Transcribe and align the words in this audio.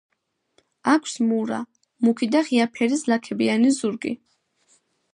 აქვს 0.93 1.13
მურა, 1.27 1.59
მუქი 2.07 2.31
და 2.37 2.43
ღია 2.49 2.69
ფერის 2.79 3.07
ლაქებიანი 3.13 3.75
ზურგი. 3.81 4.19